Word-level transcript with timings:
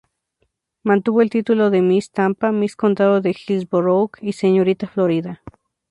Mantuvo 0.81 1.21
el 1.21 1.29
título 1.29 1.69
de 1.69 1.83
"Miss 1.83 2.09
Tampa", 2.09 2.51
"Miss 2.51 2.75
Condado 2.75 3.21
de 3.21 3.33
Hillsborough" 3.37 4.09
y 4.19 4.33
"señorita 4.33 4.87
Florida". 4.87 5.43